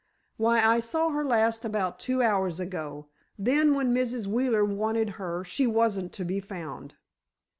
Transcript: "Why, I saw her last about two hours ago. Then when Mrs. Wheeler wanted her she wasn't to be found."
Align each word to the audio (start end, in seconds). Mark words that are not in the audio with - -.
"Why, 0.37 0.61
I 0.65 0.79
saw 0.79 1.09
her 1.11 1.23
last 1.23 1.63
about 1.63 1.99
two 1.99 2.23
hours 2.23 2.59
ago. 2.59 3.09
Then 3.37 3.75
when 3.75 3.93
Mrs. 3.93 4.25
Wheeler 4.25 4.65
wanted 4.65 5.11
her 5.21 5.43
she 5.43 5.67
wasn't 5.67 6.11
to 6.13 6.25
be 6.25 6.39
found." 6.39 6.95